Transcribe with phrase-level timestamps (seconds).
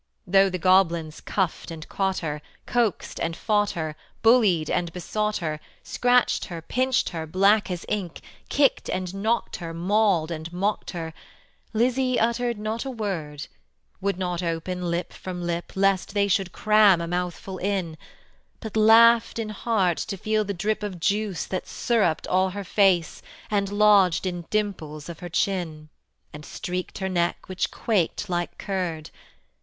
[0.25, 5.59] Though the goblins cuffed and caught her, Coaxed and fought her, Bullied and besought her,
[5.83, 8.19] Scratched her, pinched her black as ink,
[8.49, 11.13] Kicked and knocked her, Mauled and mocked her,
[11.71, 13.45] Lizzie uttered not a word;
[14.01, 17.95] Would not open lip from lip Lest they should cram a mouthful in;
[18.59, 23.21] But laughed in heart to feel the drip Of juice that syrupped all her face,
[23.51, 25.89] And lodged in dimples of her chin,
[26.33, 29.11] And streaked her neck which quaked like curd.